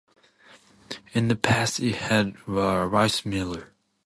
[1.13, 3.71] In the past it had a rice miller.